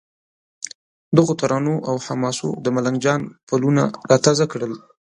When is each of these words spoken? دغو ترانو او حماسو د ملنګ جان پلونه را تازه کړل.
دغو 1.17 1.33
ترانو 1.41 1.75
او 1.89 1.95
حماسو 2.05 2.49
د 2.63 2.65
ملنګ 2.75 2.97
جان 3.05 3.21
پلونه 3.47 3.83
را 4.09 4.17
تازه 4.25 4.45
کړل. 4.51 4.73